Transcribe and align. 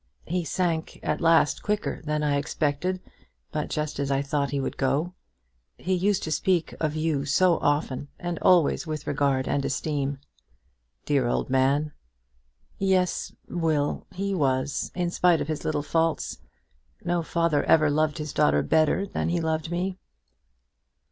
He 0.25 0.43
sank 0.43 0.99
at 1.03 1.21
last 1.21 1.61
quicker 1.61 2.01
than 2.05 2.23
I 2.23 2.37
expected, 2.37 3.01
but 3.51 3.69
just 3.69 3.99
as 3.99 4.09
I 4.09 4.23
thought 4.23 4.49
he 4.49 4.59
would 4.59 4.75
go. 4.75 5.13
He 5.77 5.93
used 5.93 6.23
to 6.23 6.31
speak 6.31 6.73
of 6.79 6.95
you 6.95 7.23
so 7.23 7.59
often, 7.59 8.07
and 8.17 8.39
always 8.39 8.87
with 8.87 9.05
regard 9.05 9.47
and 9.47 9.63
esteem!" 9.63 10.17
"Dear 11.05 11.27
old 11.27 11.51
man!" 11.51 11.91
"Yes, 12.79 13.31
Will; 13.47 14.07
he 14.11 14.33
was, 14.33 14.91
in 14.95 15.11
spite 15.11 15.39
of 15.39 15.47
his 15.47 15.63
little 15.63 15.83
faults. 15.83 16.39
No 17.05 17.21
father 17.21 17.63
ever 17.65 17.91
loved 17.91 18.17
his 18.17 18.33
daughter 18.33 18.63
better 18.63 19.05
than 19.05 19.29
he 19.29 19.39
loved 19.39 19.69
me." 19.69 19.99